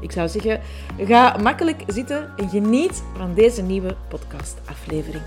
[0.00, 0.60] Ik zou zeggen,
[0.98, 5.22] ga makkelijk zitten en geniet van deze nieuwe podcastaflevering.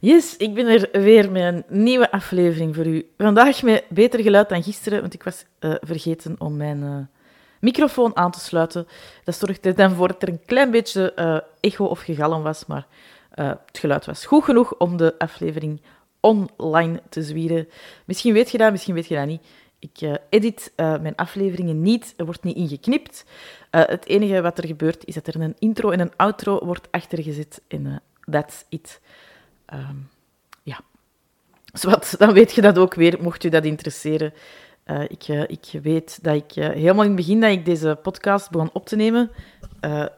[0.00, 3.08] Yes, ik ben er weer met een nieuwe aflevering voor u.
[3.16, 6.96] Vandaag met beter geluid dan gisteren, want ik was uh, vergeten om mijn uh,
[7.60, 8.86] microfoon aan te sluiten.
[9.24, 12.86] Dat zorgde dan voor dat er een klein beetje uh, echo of gegalm was, maar
[13.30, 15.80] het geluid was goed genoeg om de aflevering
[16.56, 17.68] online te zwieren.
[18.04, 19.42] Misschien weet je dat, misschien weet je dat niet.
[19.78, 23.24] Ik uh, edit uh, mijn afleveringen niet, er wordt niet ingeknipt.
[23.70, 26.88] Uh, het enige wat er gebeurt is dat er een intro en een outro wordt
[26.90, 29.00] achtergezet en that's it.
[29.74, 30.08] Um,
[30.62, 30.80] ja.
[31.72, 34.32] Zowat, dan weet je dat ook weer, mocht u dat interesseren.
[35.08, 38.86] ik, ik weet dat ik helemaal in het begin dat ik deze podcast begon op
[38.86, 39.30] te nemen,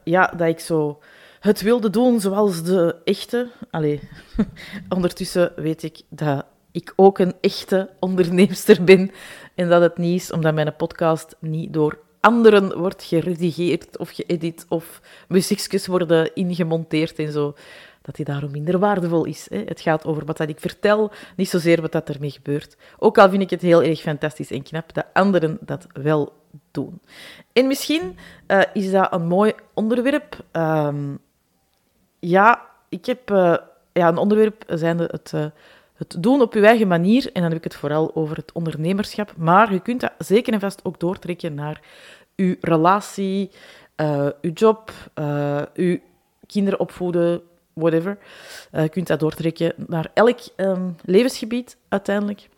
[0.05, 1.01] ja, dat ik zo
[1.41, 3.49] het wilde doen zoals de echte.
[3.71, 4.01] Allee,
[4.97, 9.11] ondertussen weet ik dat ik ook een echte onderneemster ben.
[9.55, 14.67] En dat het niet is omdat mijn podcast niet door anderen wordt geredigeerd of geëdit
[14.69, 17.55] of muziekjes worden ingemonteerd en zo.
[18.03, 19.47] Dat die daarom minder waardevol is.
[19.51, 19.63] Hè.
[19.67, 22.77] Het gaat over wat dat ik vertel, niet zozeer wat dat ermee gebeurt.
[22.99, 26.33] Ook al vind ik het heel erg fantastisch en knap dat anderen dat wel
[26.71, 27.01] doen.
[27.53, 28.19] En misschien
[28.49, 30.37] uh, is dat een mooi onderwerp.
[30.53, 31.19] Um,
[32.19, 33.57] ja, ik heb uh,
[33.93, 35.33] ja, een onderwerp zijnde het...
[35.35, 35.45] Uh,
[36.01, 39.35] het doen op je eigen manier, en dan heb ik het vooral over het ondernemerschap,
[39.37, 41.81] maar je kunt dat zeker en vast ook doortrekken naar
[42.35, 43.51] je relatie,
[43.97, 46.01] uh, je job, uh, je
[46.47, 48.19] kinderen opvoeden, whatever.
[48.73, 52.49] Uh, je kunt dat doortrekken naar elk um, levensgebied uiteindelijk.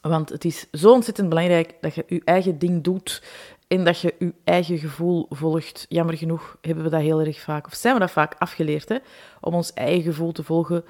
[0.00, 3.22] Want het is zo ontzettend belangrijk dat je je eigen ding doet
[3.68, 5.86] en dat je je eigen gevoel volgt.
[5.88, 8.96] Jammer genoeg hebben we dat heel erg vaak, of zijn we dat vaak afgeleerd, hè,
[9.40, 10.84] om ons eigen gevoel te volgen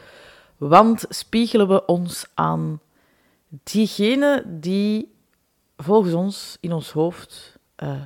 [0.56, 2.80] want spiegelen we ons aan
[3.48, 5.14] diegene die
[5.76, 8.00] volgens ons in ons hoofd uh,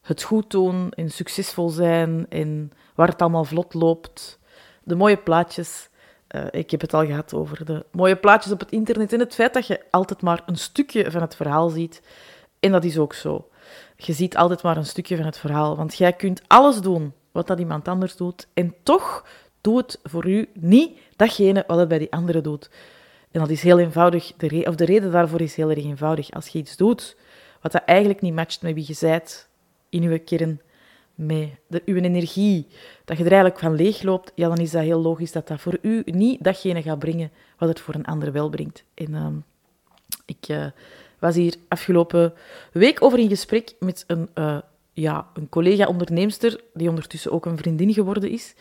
[0.00, 4.38] het goed doen en succesvol zijn en waar het allemaal vlot loopt.
[4.82, 5.88] De mooie plaatjes.
[6.28, 9.34] Uh, ik heb het al gehad over de mooie plaatjes op het internet en het
[9.34, 12.02] feit dat je altijd maar een stukje van het verhaal ziet.
[12.60, 13.48] En dat is ook zo.
[13.96, 17.46] Je ziet altijd maar een stukje van het verhaal, want jij kunt alles doen wat
[17.46, 19.26] dat iemand anders doet en toch
[19.64, 22.70] doe het voor u niet datgene wat het bij die anderen doet.
[23.30, 24.32] En dat is heel eenvoudig.
[24.36, 26.30] De, of de reden daarvoor is heel erg eenvoudig.
[26.30, 27.16] Als je iets doet
[27.60, 29.48] wat dat eigenlijk niet matcht met wie je zijt
[29.88, 30.60] in je kern,
[31.14, 32.66] met de, uw energie,
[33.04, 35.78] dat je er eigenlijk van leegloopt, ja, dan is dat heel logisch dat dat voor
[35.82, 38.84] u niet datgene gaat brengen wat het voor een ander wel brengt.
[38.94, 39.26] En uh,
[40.26, 40.66] ik uh,
[41.18, 42.32] was hier afgelopen
[42.72, 44.58] week over in gesprek met een, uh,
[44.92, 48.54] ja, een collega-onderneemster, die ondertussen ook een vriendin geworden is.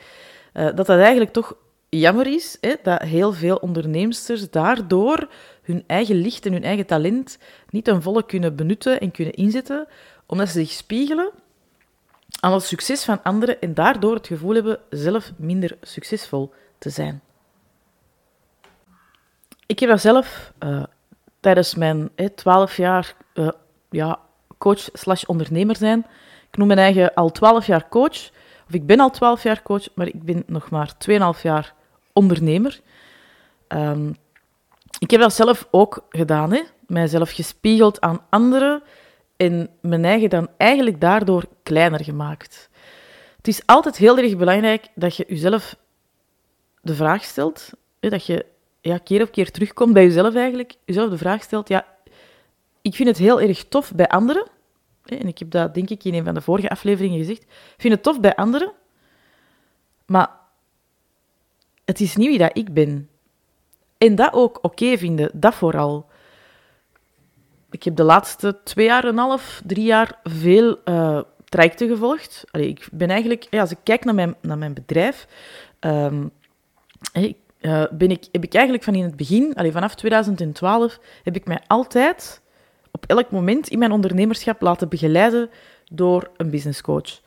[0.54, 1.56] Uh, dat dat eigenlijk toch
[1.90, 5.28] jammer is hè, dat heel veel onderneemsters daardoor
[5.62, 7.38] hun eigen licht en hun eigen talent
[7.70, 9.88] niet ten volle kunnen benutten en kunnen inzetten,
[10.26, 11.32] omdat ze zich spiegelen
[12.40, 17.22] aan het succes van anderen en daardoor het gevoel hebben zelf minder succesvol te zijn.
[19.66, 20.84] Ik heb dat zelf uh,
[21.40, 23.50] tijdens mijn twaalf jaar uh,
[23.90, 24.20] ja,
[24.58, 26.06] coach slash ondernemer zijn.
[26.52, 28.30] Ik noem mijn eigen al twaalf jaar coach.
[28.74, 30.94] Ik ben al twaalf jaar coach, maar ik ben nog maar
[31.36, 31.74] 2,5 jaar
[32.14, 32.82] ondernemer.
[33.68, 34.16] Um,
[35.00, 36.62] ik heb dat zelf ook gedaan, hè?
[36.88, 38.84] mijzelf gespiegeld aan anderen
[39.38, 42.70] en mijn eigen dan eigenlijk daardoor kleiner gemaakt.
[43.38, 45.76] Het is altijd heel erg belangrijk dat je jezelf
[46.82, 47.70] de vraag stelt,
[48.00, 48.46] hè, dat je
[48.82, 51.86] ja, keer op keer terugkomt bij jezelf eigenlijk, jezelf de vraag stelt, ja,
[52.82, 54.48] ik vind het heel erg tof bij anderen,
[55.06, 57.94] en ik heb dat denk ik in een van de vorige afleveringen gezegd, ik vind
[57.94, 58.72] het tof bij anderen,
[60.06, 60.30] maar
[61.86, 63.10] het is niet wie dat ik ben.
[63.98, 66.10] En dat ook oké vinden, dat vooral.
[67.70, 72.44] Ik heb de laatste twee jaar en een half, drie jaar veel uh, trajecten gevolgd.
[72.52, 75.28] Ik ben eigenlijk, als ik kijk naar mijn, naar mijn bedrijf,
[75.80, 76.32] um,
[77.14, 81.62] uh, ben ik, heb ik eigenlijk van in het begin, vanaf 2012, heb ik mij
[81.68, 82.42] altijd
[82.94, 85.50] op elk moment in mijn ondernemerschap laten begeleiden
[85.92, 87.22] door een businesscoach.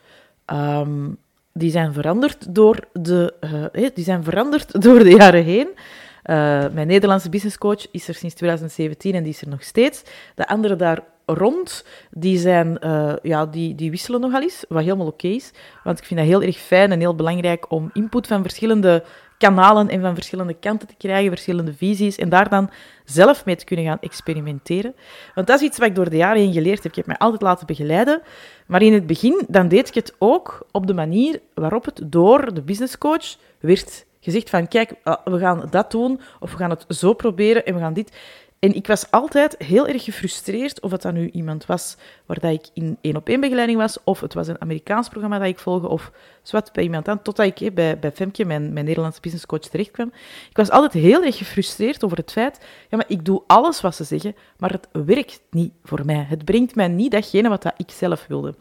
[0.53, 1.17] Um,
[1.53, 3.33] die zijn veranderd door de,
[3.73, 5.67] uh, die zijn veranderd door de jaren heen.
[5.67, 10.03] Uh, mijn Nederlandse businesscoach is er sinds 2017 en die is er nog steeds.
[10.35, 15.07] De andere daar rond, die, zijn, uh, ja, die, die wisselen nogal eens, wat helemaal
[15.07, 15.51] oké is.
[15.83, 19.03] Want ik vind dat heel erg fijn en heel belangrijk om input van verschillende
[19.37, 22.69] kanalen en van verschillende kanten te krijgen, verschillende visies, en daar dan
[23.05, 24.95] zelf mee te kunnen gaan experimenteren.
[25.35, 26.91] Want dat is iets wat ik door de jaren heen geleerd heb.
[26.91, 28.21] Ik heb mij altijd laten begeleiden,
[28.65, 32.53] maar in het begin dan deed ik het ook op de manier waarop het door
[32.53, 36.85] de businesscoach werd gezegd van, kijk, ah, we gaan dat doen, of we gaan het
[36.87, 38.11] zo proberen, en we gaan dit...
[38.59, 41.95] En ik was altijd heel erg gefrustreerd of het dan nu iemand was
[42.25, 45.39] waar dat ik in één op één begeleiding was, of het was een Amerikaans programma
[45.39, 46.11] dat ik volgde, of
[46.41, 50.11] zwart bij iemand aan, totdat ik bij, bij Femke, mijn, Nederlandse businesscoach, terechtkwam.
[50.49, 52.59] Ik was altijd heel erg gefrustreerd over het feit,
[52.89, 56.25] ja, maar ik doe alles wat ze zeggen, maar het werkt niet voor mij.
[56.29, 58.55] Het brengt mij niet datgene wat ik zelf wilde.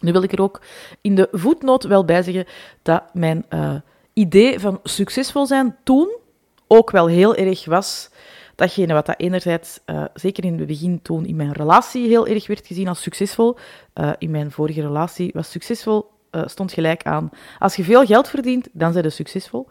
[0.00, 0.60] Nu wil ik er ook
[1.00, 2.46] in de voetnoot wel bij zeggen
[2.82, 3.74] dat mijn uh,
[4.12, 6.16] idee van succesvol zijn toen
[6.66, 8.10] ook wel heel erg was
[8.56, 12.46] datgene wat dat enerzijds, uh, zeker in het begin toen in mijn relatie heel erg
[12.46, 13.56] werd gezien als succesvol.
[13.94, 17.30] Uh, in mijn vorige relatie was succesvol, uh, stond gelijk aan.
[17.58, 19.68] Als je veel geld verdient, dan zijn je succesvol.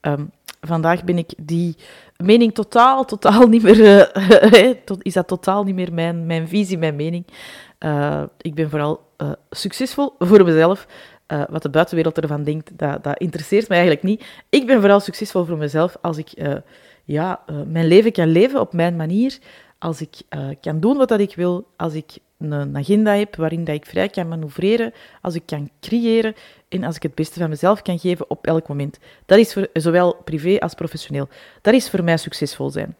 [0.00, 0.30] Um,
[0.60, 1.76] vandaag ben ik die
[2.16, 4.10] mening totaal, totaal niet meer,
[5.02, 7.24] is dat totaal niet meer mijn, mijn visie, mijn mening.
[8.40, 9.00] ik ben vooral
[9.50, 10.86] succesvol voor mezelf.
[11.48, 14.24] Wat de buitenwereld ervan denkt, dat, dat interesseert mij eigenlijk niet.
[14.48, 16.32] Ik ben vooral succesvol voor mezelf als ik
[17.08, 19.38] ja, uh, mijn leven kan leven op mijn manier,
[19.78, 20.20] als ik
[20.60, 24.08] kan doen wat dat ik wil, als ik een agenda heb waarin dat ik vrij
[24.08, 26.34] kan manoeuvreren, als ik kan creëren
[26.68, 28.98] en als ik het beste van mezelf kan geven op elk moment.
[29.26, 31.28] Dat is voor zowel privé als professioneel.
[31.62, 32.96] Dat is voor mij succesvol zijn.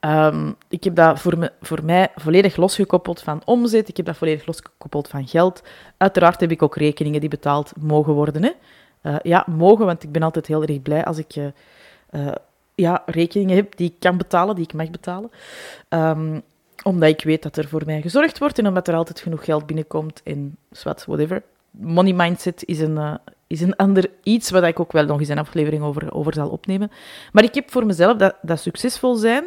[0.00, 3.88] Um, ik heb dat voor, me, voor mij volledig losgekoppeld van omzet.
[3.88, 5.62] Ik heb dat volledig losgekoppeld van geld.
[5.96, 8.54] Uiteraard heb ik ook rekeningen die betaald mogen worden.
[9.02, 11.34] Uh, ja, mogen, want ik ben altijd heel erg blij als ik
[12.74, 15.30] ja, rekeningen heb die ik kan betalen, die ik mag betalen.
[15.88, 16.42] Um,
[16.82, 19.66] omdat ik weet dat er voor mij gezorgd wordt en omdat er altijd genoeg geld
[19.66, 21.42] binnenkomt en zwart, whatever.
[21.70, 25.38] Money mindset is een, is een ander iets waar ik ook wel nog eens een
[25.38, 26.90] aflevering over, over zal opnemen.
[27.32, 29.44] Maar ik heb voor mezelf dat, dat succesvol zijn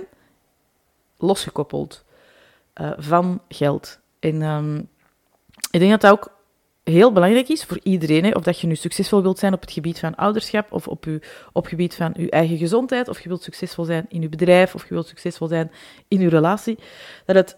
[1.17, 2.03] losgekoppeld
[2.81, 3.99] uh, van geld.
[4.19, 4.89] En um,
[5.71, 6.31] ik denk dat dat ook
[6.85, 8.35] heel belangrijk is voor iedereen.
[8.35, 11.19] Of dat je nu succesvol wilt zijn op het gebied van ouderschap, of op, uw,
[11.53, 14.75] op het gebied van je eigen gezondheid, of je wilt succesvol zijn in je bedrijf,
[14.75, 15.71] of je wilt succesvol zijn
[16.07, 16.77] in je relatie.
[17.25, 17.57] Dat het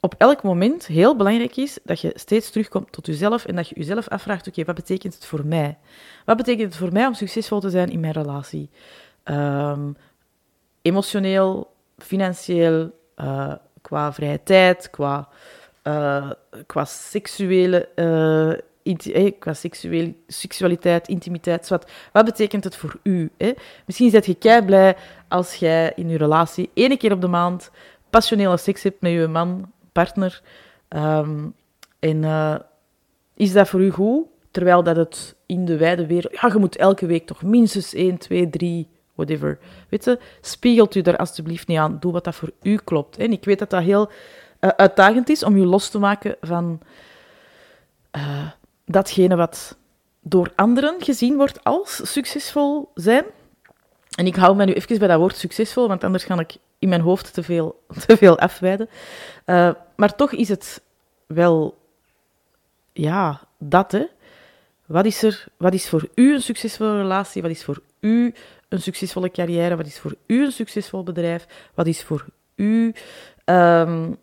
[0.00, 3.74] op elk moment heel belangrijk is dat je steeds terugkomt tot jezelf en dat je
[3.74, 5.78] jezelf afvraagt: oké, wat betekent het voor mij?
[6.24, 8.70] Wat betekent het voor mij om succesvol te zijn in mijn relatie?
[9.24, 9.96] Um,
[10.82, 15.28] emotioneel, financieel, uh, qua vrije tijd, qua,
[15.86, 16.30] uh,
[16.66, 17.88] qua seksuele,
[18.82, 21.68] inti eh, qua seksueel, seksualiteit, intimiteit.
[21.68, 23.30] Wat, wat betekent het voor u?
[23.86, 24.96] Misschien zit je kei blij
[25.28, 27.70] als jij in je relatie ene keer op de maand
[28.10, 30.42] passionele seks hebt met je man, partner.
[30.88, 31.54] Um,
[31.98, 32.24] en
[33.34, 34.24] is dat voor u goed?
[34.50, 36.38] Terwijl dat het in de wijde wereld...
[36.40, 39.58] Ja, je moet elke week toch minstens 1, 2, 3 whatever.
[39.88, 41.96] Weet je, spiegelt u daar alsjeblieft niet aan.
[42.00, 43.18] Doe wat dat voor u klopt.
[43.18, 44.10] En ik weet dat dat heel
[44.66, 46.80] uh, uitdagend is om u los te maken van
[48.16, 48.50] uh,
[48.84, 49.76] datgene wat
[50.20, 53.24] door anderen gezien wordt als succesvol zijn.
[54.16, 56.88] En ik hou me nu even bij dat woord succesvol, want anders ga ik in
[56.88, 58.88] mijn hoofd te veel, te veel afwijden.
[59.46, 60.82] Uh, maar toch is het
[61.26, 61.78] wel,
[62.92, 64.06] ja, dat hè.
[64.86, 67.42] Wat is, er, wat is voor u een succesvolle relatie?
[67.42, 68.34] Wat is voor u
[68.68, 69.76] een succesvolle carrière?
[69.76, 71.46] Wat is voor u een succesvol bedrijf?
[71.74, 72.94] Wat is voor u
[73.44, 74.16] um,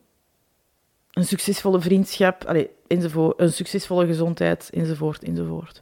[1.13, 2.45] een succesvolle vriendschap?
[2.45, 5.81] Allez, enzovoort, een succesvolle gezondheid, enzovoort, enzovoort.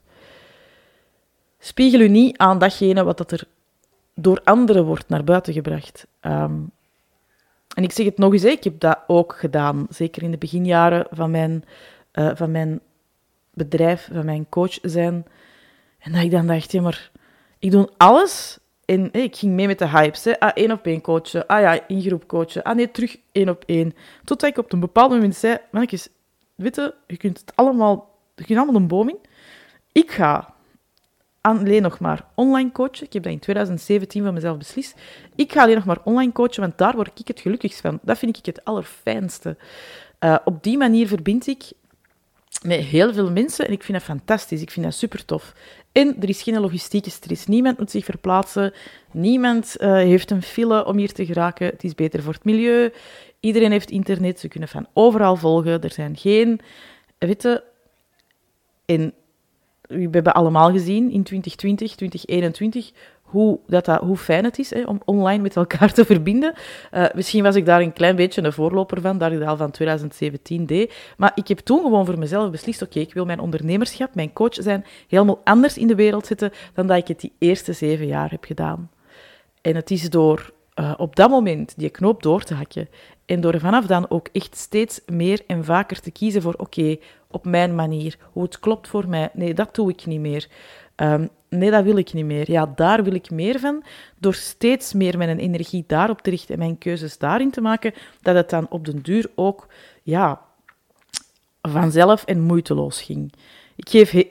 [1.59, 3.43] Spiegel u niet aan datgene wat dat er
[4.15, 6.07] door anderen wordt naar buiten gebracht.
[6.21, 6.71] Um,
[7.75, 11.07] en ik zeg het nog eens, ik heb dat ook gedaan, zeker in de beginjaren
[11.11, 11.65] van mijn,
[12.13, 12.79] uh, van mijn
[13.53, 15.25] bedrijf, van mijn coach zijn.
[15.99, 17.11] En dat ik dan dacht, ja, maar
[17.59, 18.59] ik doe alles
[18.91, 20.23] en ik ging mee met de hypes.
[20.23, 20.39] Hè.
[20.39, 21.47] Ah, één op één coachen.
[21.47, 22.63] Ah ja, in groep coachen.
[22.63, 23.93] Ah nee, terug één op één.
[24.23, 26.07] Totdat ik op een bepaald moment zei, mannetjes,
[26.55, 29.17] je, je kunt het allemaal, je kunt allemaal een boom in.
[29.91, 30.53] Ik ga
[31.41, 33.05] alleen nog maar online coachen.
[33.05, 34.99] Ik heb dat in 2017 van mezelf beslist.
[35.35, 37.99] Ik ga alleen nog maar online coachen, want daar word ik het gelukkigst van.
[38.01, 39.57] Dat vind ik het allerfijnste.
[40.19, 41.71] Uh, op die manier verbind ik
[42.63, 44.61] met heel veel mensen en ik vind dat fantastisch.
[44.61, 45.53] Ik vind dat super tof.
[45.91, 47.45] En er is geen logistieke stress.
[47.45, 48.73] Niemand moet zich verplaatsen.
[49.11, 51.67] Niemand uh, heeft een file om hier te geraken.
[51.67, 52.93] Het is beter voor het milieu.
[53.39, 54.39] Iedereen heeft internet.
[54.39, 55.81] Ze kunnen van overal volgen.
[55.81, 56.59] Er zijn geen
[57.17, 57.63] witte.
[58.85, 59.13] En
[59.87, 62.91] we hebben allemaal gezien in 2020, 2021
[63.31, 66.53] hoe, dat dat, hoe fijn het is hè, om online met elkaar te verbinden.
[66.93, 69.57] Uh, misschien was ik daar een klein beetje een voorloper van, dat ik dat al
[69.57, 70.93] van 2017 deed.
[71.17, 74.53] Maar ik heb toen gewoon voor mezelf beslist, oké, ik wil mijn ondernemerschap, mijn coach
[74.53, 78.29] zijn, helemaal anders in de wereld zetten dan dat ik het die eerste zeven jaar
[78.29, 78.89] heb gedaan.
[79.61, 82.89] En het is door uh, op dat moment die knoop door te hakken
[83.25, 86.97] en door vanaf dan ook echt steeds meer en vaker te kiezen voor oké,
[87.27, 89.29] op mijn manier, hoe het klopt voor mij.
[89.33, 90.47] Nee, dat doe ik niet meer.
[91.01, 92.51] Um, nee, dat wil ik niet meer.
[92.51, 93.83] Ja, daar wil ik meer van.
[94.19, 98.35] Door steeds meer mijn energie daarop te richten en mijn keuzes daarin te maken, dat
[98.35, 99.67] het dan op den duur ook
[100.03, 100.41] ja,
[101.61, 103.33] vanzelf en moeiteloos ging.
[103.75, 104.25] Ik geef,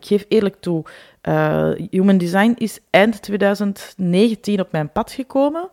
[0.00, 0.84] geef eerlijk toe,
[1.28, 5.70] uh, Human Design is eind 2019 op mijn pad gekomen.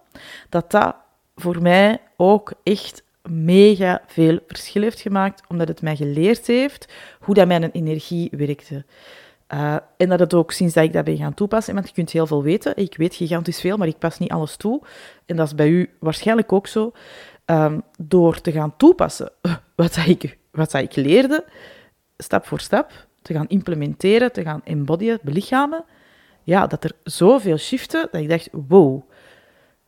[0.50, 0.96] Dat dat
[1.36, 7.36] voor mij ook echt mega veel verschil heeft gemaakt, omdat het mij geleerd heeft hoe
[7.36, 8.86] dat mijn energie werkte.
[9.54, 12.12] Uh, en dat het ook sinds dat ik dat ben gaan toepassen, want je kunt
[12.12, 12.78] heel veel weten.
[12.78, 14.82] Ik weet gigantisch veel, maar ik pas niet alles toe.
[15.26, 16.92] En dat is bij u waarschijnlijk ook zo.
[17.46, 19.32] Um, door te gaan toepassen
[19.76, 21.46] wat, ik, wat ik leerde,
[22.18, 25.86] stap voor stap, te gaan implementeren, te gaan embodyen, belichamen,
[26.44, 29.10] ja, dat er zoveel shiften, dat ik dacht, wow,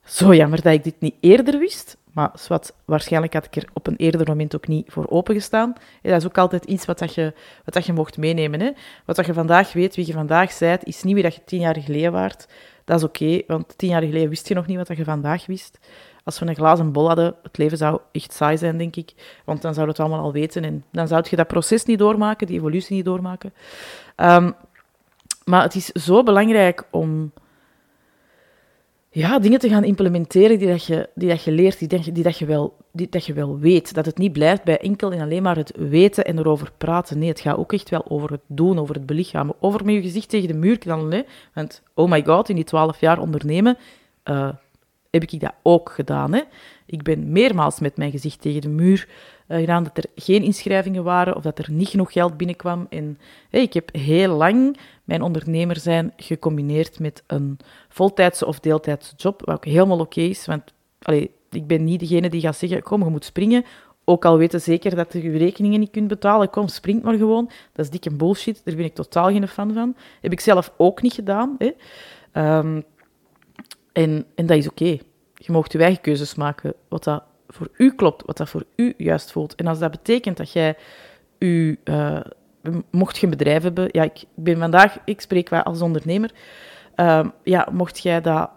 [0.06, 1.98] zo jammer dat ik dit niet eerder wist.
[2.18, 5.74] Maar wat, waarschijnlijk had ik er op een eerder moment ook niet voor opengestaan.
[6.02, 7.34] Ja, dat is ook altijd iets wat, dat je,
[7.66, 8.60] wat dat je mocht meenemen.
[8.60, 8.72] Hè.
[9.06, 11.60] Wat dat je vandaag weet, wie je vandaag bent, is niet wie dat je tien
[11.60, 12.48] jaar geleden waart.
[12.86, 15.46] Dat is oké, want tien jaar geleden wist je nog niet wat dat je vandaag
[15.46, 15.80] wist.
[16.24, 19.40] Als we een glazen bol hadden, het leven zou echt saai zijn, denk ik.
[19.46, 22.48] Want dan zou het allemaal al weten en dan zou je dat proces niet doormaken,
[22.48, 23.54] die evolutie niet doormaken.
[24.16, 24.56] Um,
[25.46, 27.32] maar het is zo belangrijk om
[29.10, 32.38] ja, dingen te gaan implementeren die, dat je, die dat je leert, die, die, dat
[32.38, 33.94] je wel, die dat je wel weet.
[33.94, 37.20] Dat het niet blijft bij enkel en alleen maar het weten en erover praten.
[37.20, 39.56] Nee, het gaat ook echt wel over het doen, over het belichamen.
[39.60, 41.12] Over met je gezicht tegen de muur knallen.
[41.12, 41.22] Hè?
[41.54, 43.78] Want, oh my god, in die twaalf jaar ondernemen
[44.26, 44.50] uh,
[45.12, 46.34] heb ik dat ook gedaan.
[46.34, 46.42] Hè?
[46.86, 49.08] Ik ben meermaals met mijn gezicht tegen de muur
[49.48, 52.88] uh, gedaan dat er geen inschrijvingen waren of dat er niet genoeg geld binnenkwam.
[52.90, 57.58] En ik heb heel lang mijn ondernemer zijn gecombineerd met een
[57.90, 60.74] voltijdse of deeltijdse job, wat ook helemaal oké is, want
[61.50, 63.66] ik ben niet degene die gaat zeggen, kom, je moet springen,
[64.04, 67.50] ook al weten zeker dat je je rekeningen niet kunt betalen, kom, spring maar gewoon.
[67.74, 69.96] Dat is dikke bullshit, daar ben ik totaal geen fan van.
[70.22, 71.56] Heb ik zelf ook niet gedaan.
[71.58, 71.72] Hè.
[72.58, 72.84] Um,
[73.92, 74.98] en, en dat is oké.
[75.34, 78.94] Je mag je eigen keuzes maken, wat dat voor u klopt, wat dat voor u
[78.98, 79.56] juist voelt.
[79.56, 80.76] En als dat betekent dat jij
[81.38, 82.20] u, uh,
[82.92, 86.32] mocht je een bedrijf hebben, ja, ik ben vandaag, ik spreek wel als ondernemer,
[86.96, 88.50] uh, ja, mocht jij dat,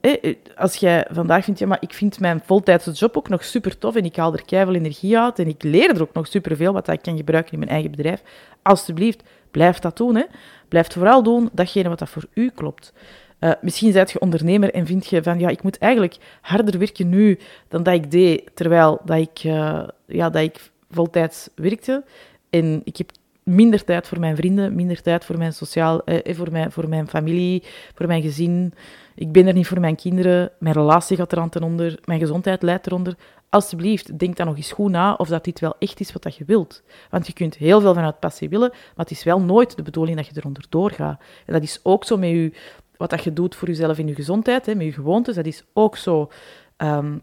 [0.00, 3.78] eh, als jij vandaag vindt, ja, maar ik vind mijn voltijdse job ook nog super
[3.78, 6.72] tof en ik haal er keihard energie uit en ik leer er ook nog superveel
[6.72, 8.22] wat ik kan gebruiken in mijn eigen bedrijf,
[8.62, 10.14] alsjeblieft, blijf dat doen.
[10.16, 10.24] Hè.
[10.68, 12.92] Blijf vooral doen datgene wat dat voor u klopt.
[13.40, 17.08] Uh, misschien zijt je ondernemer en vind je van, ja, ik moet eigenlijk harder werken
[17.08, 22.04] nu dan dat ik deed, terwijl dat ik, uh, ja, dat ik voltijds werkte.
[22.50, 23.10] En ik heb
[23.48, 27.08] minder tijd voor mijn vrienden, minder tijd voor mijn sociaal, eh, voor, mijn, voor mijn
[27.08, 27.62] familie,
[27.94, 28.74] voor mijn gezin.
[29.14, 30.50] Ik ben er niet voor mijn kinderen.
[30.58, 31.98] Mijn relatie gaat er aan ten onder.
[32.04, 33.14] Mijn gezondheid leidt eronder.
[33.48, 36.36] Alsjeblieft, denk dan nog eens goed na of dat dit wel echt is wat dat
[36.36, 36.82] je wilt.
[37.10, 40.16] Want je kunt heel veel vanuit passie willen, maar het is wel nooit de bedoeling
[40.16, 41.20] dat je eronder doorgaat.
[41.46, 42.52] En dat is ook zo met je
[42.96, 45.64] wat dat je doet voor jezelf in je gezondheid, hè, met je gewoontes, dat is
[45.72, 46.30] ook zo
[46.76, 47.22] um,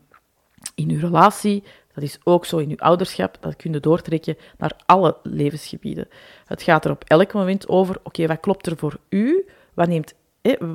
[0.75, 1.63] in je relatie,
[1.95, 6.07] dat is ook zo in je ouderschap, dat kun je doortrekken naar alle levensgebieden.
[6.45, 9.45] Het gaat er op elk moment over, oké, wat klopt er voor u?
[9.73, 10.13] Wat neemt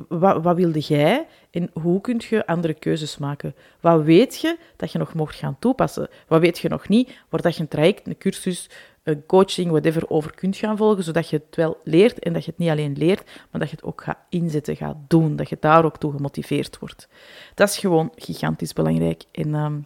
[0.07, 3.55] wat, wilde jij en hoe kun je andere keuzes maken?
[3.79, 6.09] Wat weet je dat je nog mocht gaan toepassen?
[6.27, 8.69] Wat weet je nog niet, waar dat je een traject, een cursus,
[9.03, 12.51] een coaching, whatever, over kunt gaan volgen, zodat je het wel leert en dat je
[12.51, 15.57] het niet alleen leert, maar dat je het ook gaat inzetten, gaat doen, dat je
[15.59, 17.07] daar ook toe gemotiveerd wordt.
[17.55, 19.23] Dat is gewoon gigantisch belangrijk.
[19.31, 19.85] En um,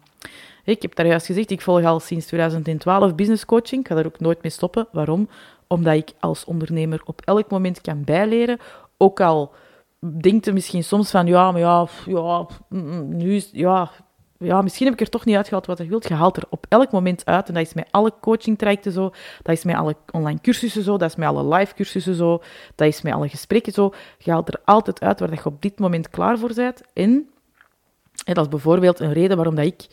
[0.66, 4.06] ik heb daar juist gezegd, ik volg al sinds 2012 business coaching, ik ga daar
[4.06, 4.88] ook nooit mee stoppen.
[4.92, 5.28] Waarom?
[5.66, 8.58] Omdat ik als ondernemer op elk moment kan bijleren,
[8.96, 9.52] ook al
[10.00, 13.90] denkt je misschien soms van, ja, maar ja, ja, mm, mm, nu is, ja,
[14.38, 16.08] ja, misschien heb ik er toch niet uitgehaald wat je wilt.
[16.08, 17.48] Je haalt er op elk moment uit.
[17.48, 19.10] En dat is met alle coaching-trajecten zo.
[19.42, 20.96] Dat is met alle online cursussen zo.
[20.96, 22.42] Dat is met alle live cursussen zo.
[22.74, 23.92] Dat is met alle gesprekken zo.
[24.18, 26.82] Je haalt er altijd uit waar je op dit moment klaar voor bent.
[26.92, 27.28] En,
[28.24, 29.86] en dat is bijvoorbeeld een reden waarom dat ik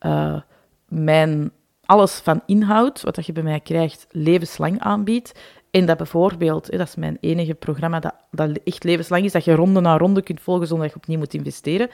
[0.00, 0.40] uh,
[0.88, 1.50] mijn
[1.86, 5.32] alles van inhoud, wat dat je bij mij krijgt, levenslang aanbiedt.
[5.70, 9.54] En dat bijvoorbeeld, dat is mijn enige programma dat, dat echt levenslang is, dat je
[9.54, 11.88] ronde na ronde kunt volgen zonder dat je opnieuw moet investeren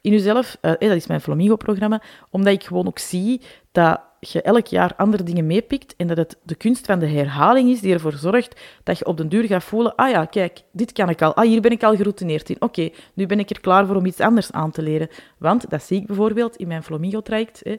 [0.00, 0.58] in jezelf.
[0.62, 3.40] Uh, dat is mijn Flamingo-programma, omdat ik gewoon ook zie
[3.72, 7.70] dat je elk jaar andere dingen meepikt en dat het de kunst van de herhaling
[7.70, 10.92] is die ervoor zorgt dat je op den duur gaat voelen, ah ja, kijk, dit
[10.92, 12.56] kan ik al, ah, hier ben ik al geroutineerd in.
[12.58, 15.08] Oké, nu ben ik er klaar voor om iets anders aan te leren.
[15.38, 17.66] Want, dat zie ik bijvoorbeeld in mijn Flamingo-traject.
[17.66, 17.78] Uh,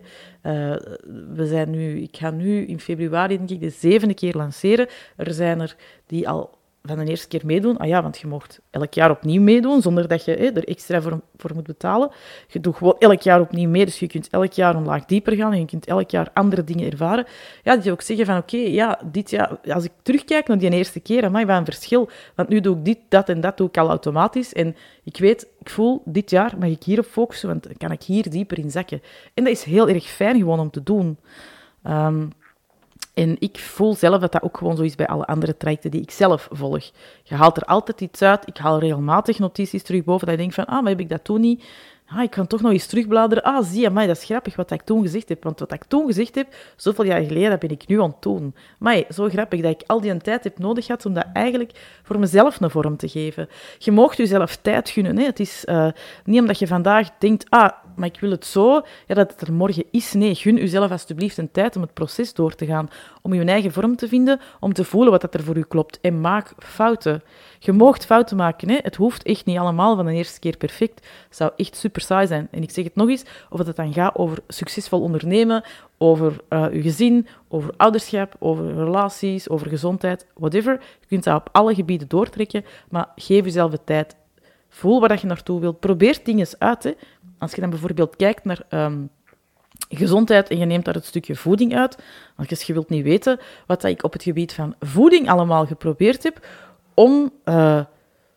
[1.33, 4.88] we zijn nu, ik ga nu in februari, denk ik, de zevende keer lanceren.
[5.15, 7.77] Er zijn er die al van de eerste keer meedoen.
[7.77, 11.01] Ah ja, want je mocht elk jaar opnieuw meedoen, zonder dat je hè, er extra
[11.01, 11.21] voor,
[11.53, 12.11] moet betalen.
[12.47, 15.35] Je doet gewoon elk jaar opnieuw mee, dus je kunt elk jaar een laag dieper
[15.35, 17.25] gaan en je kunt elk jaar andere dingen ervaren.
[17.63, 21.00] Ja, je ook zeggen van, oké, ja, dit jaar, als ik terugkijk naar die eerste
[21.00, 22.09] keer, amai, wat een verschil.
[22.35, 24.53] Want nu doe ik dit, dat en dat doe ik al automatisch.
[24.53, 28.03] En ik weet, ik voel, dit jaar mag ik hierop focussen, want dan kan ik
[28.03, 29.01] hier dieper in zakken.
[29.33, 31.17] En dat is heel erg fijn gewoon om te doen.
[31.88, 32.31] Um,
[33.13, 36.01] en ik voel zelf dat dat ook gewoon zo is bij alle andere trajecten die
[36.01, 36.91] ik zelf volg.
[37.24, 38.48] Je haalt er altijd iets uit.
[38.48, 41.24] Ik haal regelmatig notities terug boven dat je denkt van, ah, maar heb ik dat
[41.24, 41.63] toen niet?
[42.15, 43.44] ah, ik kan toch nog eens terugbladeren.
[43.44, 45.44] Ah, zie je, dat is grappig wat ik toen gezegd heb.
[45.44, 48.22] Want wat ik toen gezegd heb, zoveel jaar geleden, dat ben ik nu aan het
[48.22, 48.56] doen.
[48.80, 52.20] Maar zo grappig dat ik al die tijd heb nodig gehad om dat eigenlijk voor
[52.20, 53.50] mezelf een vorm te geven.
[53.77, 55.18] Je mag jezelf tijd gunnen.
[55.18, 55.25] Hè.
[55.25, 55.88] Het is uh,
[56.25, 59.53] niet omdat je vandaag denkt, ah, maar ik wil het zo, ja, dat het er
[59.53, 60.13] morgen is.
[60.13, 62.89] Nee, gun jezelf alsjeblieft een tijd om het proces door te gaan.
[63.21, 66.00] Om je eigen vorm te vinden, om te voelen wat dat er voor u klopt.
[66.01, 67.24] En maak fouten.
[67.60, 68.69] Je moogt fouten maken.
[68.69, 68.77] Hè.
[68.81, 71.07] Het hoeft echt niet allemaal van de eerste keer perfect.
[71.27, 72.48] Het zou echt super saai zijn.
[72.51, 75.63] En ik zeg het nog eens, of het dan gaat over succesvol ondernemen,
[75.98, 80.71] over uh, je gezin, over ouderschap, over relaties, over gezondheid, whatever.
[81.00, 84.15] Je kunt dat op alle gebieden doortrekken, maar geef jezelf de tijd.
[84.74, 85.79] Voel waar je naartoe wilt.
[85.79, 86.83] Probeer dingen uit.
[86.83, 86.91] Hè.
[87.41, 89.10] Als je dan bijvoorbeeld kijkt naar um,
[89.89, 91.98] gezondheid en je neemt daar het stukje voeding uit,
[92.36, 96.48] als je wilt niet weten wat ik op het gebied van voeding allemaal geprobeerd heb,
[96.93, 97.81] om uh,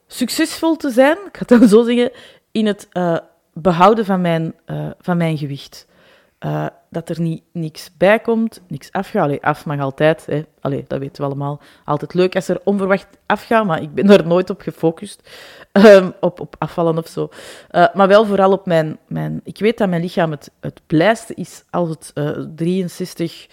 [0.06, 2.10] succesvol te zijn, ik ga het dan zo zeggen,
[2.52, 3.16] in het uh,
[3.52, 5.86] behouden van mijn, uh, van mijn gewicht.
[6.90, 9.22] Dat er niet, niks bij komt, niks afgaat.
[9.22, 10.44] Allee, af mag altijd, hè.
[10.60, 11.60] Allee, dat weten we allemaal.
[11.84, 15.30] Altijd leuk als er onverwacht afgaat, maar ik ben daar nooit op gefocust.
[15.72, 17.28] Um, op, op afvallen of zo.
[17.70, 19.40] maar wel vooral op mijn, mijn...
[19.44, 22.12] Ik weet dat mijn lichaam het, het blijste is als het
[22.56, 23.48] 63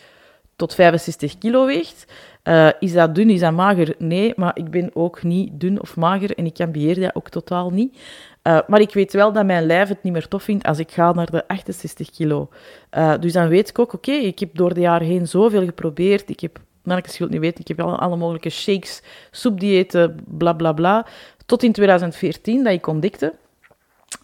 [0.56, 2.06] tot 65 kilo weegt.
[2.44, 3.96] Uh, is dat dun, is dat mager?
[3.98, 7.70] Nee, maar ik ben ook niet dun of mager en ik ambieer dat ook totaal
[7.70, 7.98] niet.
[8.44, 10.92] Uh, maar ik weet wel dat mijn lijf het niet meer tof vindt als ik
[10.92, 12.50] ga naar de 68 kilo.
[12.98, 16.30] Uh, dus dan weet ik ook, oké, ik heb door de jaren heen zoveel geprobeerd.
[16.30, 19.02] Ik heb, nou, ik het niet weten, ik heb alle, alle mogelijke shakes,
[19.32, 21.06] soepdiëten, bla bla bla.
[21.46, 23.34] Tot in 2014 dat ik ontdekte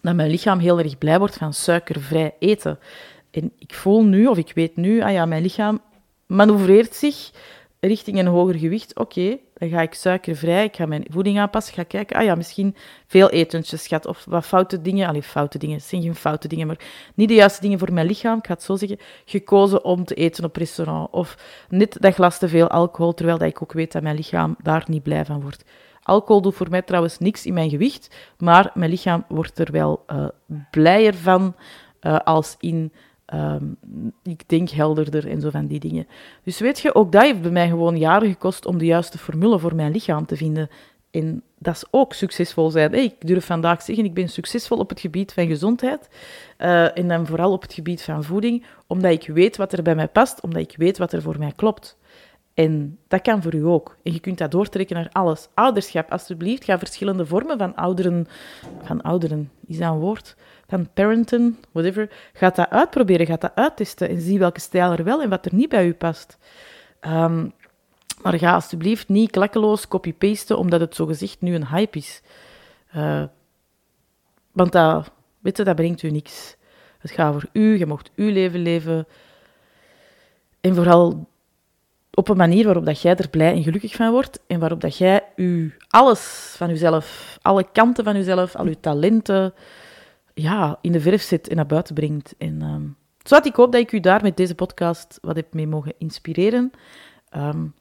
[0.02, 2.80] dat mijn lichaam heel erg blij wordt van suikervrij eten.
[3.32, 5.82] En ik voel nu, of ik weet nu, ah ja, mijn lichaam
[6.26, 7.32] manoeuvreert zich
[7.80, 11.84] richting een hoger gewicht, oké, dan ga ik suikervrij, ik ga mijn voeding aanpassen, ga
[11.84, 12.76] kijken, ah ja, misschien
[13.08, 16.68] veel etentjes gehad, of wat foute dingen, allee, foute dingen, het zijn geen foute dingen,
[16.68, 16.80] maar
[17.16, 20.16] niet de juiste dingen voor mijn lichaam, ik ga het zo zeggen, gekozen om te
[20.16, 21.38] eten op restaurant, of
[21.70, 24.84] net dat glas te veel alcohol, terwijl dat ik ook weet dat mijn lichaam daar
[24.88, 25.64] niet blij van wordt.
[26.04, 30.04] Alcohol doet voor mij trouwens niks in mijn gewicht, maar mijn lichaam wordt er wel
[30.08, 30.28] uh,
[30.72, 31.56] blijer van
[32.02, 32.92] uh, als in
[33.34, 33.78] Um,
[34.24, 36.08] ik denk helderder en zo van die dingen.
[36.44, 39.60] Dus weet je, ook dat heeft bij mij gewoon jaren gekost om de juiste formule
[39.60, 40.70] voor mijn lichaam te vinden.
[41.12, 42.92] En dat is ook succesvol zijn.
[42.92, 46.10] Hey, ik durf vandaag zeggen, ik ben succesvol op het gebied van gezondheid.
[46.58, 49.96] Uh, en dan vooral op het gebied van voeding, omdat ik weet wat er bij
[49.96, 51.98] mij past, omdat ik weet wat er voor mij klopt.
[52.58, 53.98] En dat kan voor u ook.
[54.04, 55.48] En je kunt dat doortrekken naar alles.
[55.54, 56.64] Ouderschap, alsjeblieft.
[56.64, 58.28] Ga verschillende vormen van ouderen...
[58.84, 60.36] Van ouderen, is dat een woord?
[60.68, 62.10] Van parenten, whatever.
[62.34, 65.54] Ga dat uitproberen, ga dat uittesten en zie welke stijl er wel en wat er
[65.54, 66.38] niet bij u past.
[67.02, 67.54] Um,
[68.22, 72.22] maar ga alsjeblieft niet klakkeloos copy-pasten, omdat het zogezegd nu een hype is.
[72.96, 73.24] Uh,
[74.52, 76.56] want dat, weet dat brengt u niks.
[76.98, 79.08] Het gaat voor u, je mocht uw leven leven.
[80.62, 81.28] En vooral
[82.18, 84.98] op een manier waarop dat jij er blij en gelukkig van wordt en waarop dat
[84.98, 89.54] jij u alles van jezelf, alle kanten van jezelf, al uw talenten,
[90.34, 92.36] ja, in de verf zet en naar buiten brengt.
[92.38, 95.68] En um, zodat ik hoop dat ik u daar met deze podcast wat heb mee
[95.68, 96.72] mogen inspireren.
[97.36, 97.74] Um,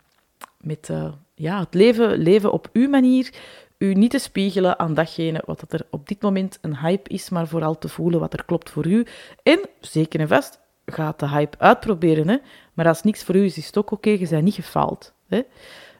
[0.60, 3.34] met uh, ja, het leven, leven op uw manier.
[3.78, 7.48] U niet te spiegelen aan datgene wat er op dit moment een hype is, maar
[7.48, 9.06] vooral te voelen wat er klopt voor u.
[9.42, 12.28] En, zeker en vast, gaat de hype uitproberen.
[12.28, 12.36] Hè?
[12.76, 14.10] Maar als niks voor u is, is het ook oké.
[14.10, 15.12] Je bent niet gefaald.
[15.28, 15.42] Hè?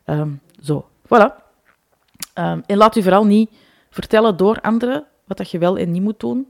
[0.07, 1.45] Um, zo, voilà.
[2.39, 3.51] Um, en laat u vooral niet
[3.91, 6.47] vertellen door anderen wat dat je wel en niet moet doen.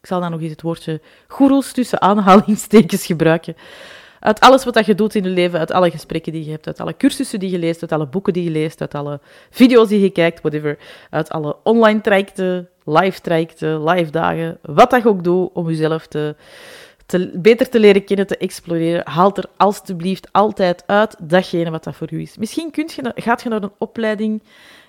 [0.00, 3.54] Ik zal dan nog eens het woordje goeroes tussen aanhalingstekens gebruiken.
[4.20, 6.66] Uit alles wat dat je doet in je leven, uit alle gesprekken die je hebt,
[6.66, 9.88] uit alle cursussen die je leest, uit alle boeken die je leest, uit alle video's
[9.88, 10.78] die je kijkt, whatever.
[11.10, 16.06] Uit alle online trajecten, live trajecten, live dagen, wat dat je ook doet om jezelf
[16.06, 16.36] te
[17.10, 21.96] te, beter te leren kennen, te exploreren, haal er alstublieft altijd uit datgene wat dat
[21.96, 22.38] voor u is.
[22.38, 24.42] Misschien kunt je, gaat je naar een opleiding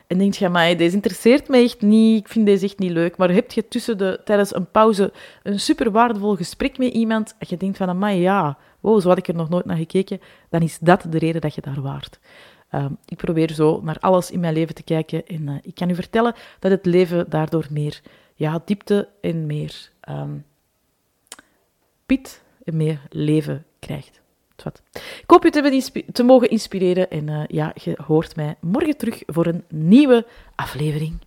[0.08, 3.18] en denk je, maar deze interesseert me echt niet, ik vind deze echt niet leuk.
[3.18, 5.12] Maar heb je tussen de, tijdens een pauze
[5.44, 9.18] een super waardevol gesprek met iemand en je denkt van, maar ja, wow, zo had
[9.18, 12.20] ik er nog nooit naar gekeken, dan is dat de reden dat je daar waart.
[12.70, 15.90] Ehm, ik probeer zo naar alles in mijn leven te kijken en uh, ik kan
[15.90, 18.02] u vertellen dat het leven daardoor meer
[18.36, 20.46] ja, diepte en meer um,
[22.12, 24.22] piet meer leven krijgt.
[24.64, 24.82] Wat.
[24.94, 29.24] Ik hoop u te, te mogen inspireren en uh, ja, je hoort mij morgen terug
[29.26, 31.18] voor een nieuwe aflevering.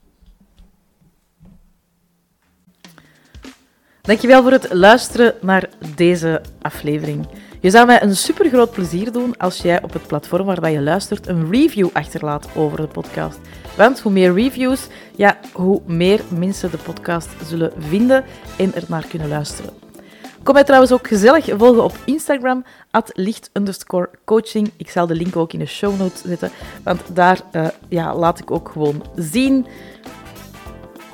[4.00, 7.26] Dankjewel voor het luisteren naar deze aflevering.
[7.60, 10.82] Je zou mij een super groot plezier doen als jij op het platform waar je
[10.82, 13.38] luistert een review achterlaat over de podcast.
[13.76, 18.24] Want hoe meer reviews, ja, hoe meer mensen de podcast zullen vinden
[18.58, 19.83] en er naar kunnen luisteren.
[20.44, 23.50] Kom mij trouwens ook gezellig volgen op Instagram, at licht
[24.24, 24.70] coaching.
[24.76, 26.50] Ik zal de link ook in de show notes zetten,
[26.82, 29.66] want daar uh, ja, laat ik ook gewoon zien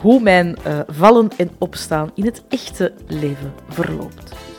[0.01, 4.50] hoe mijn uh, vallen en opstaan in het echte leven verloopt.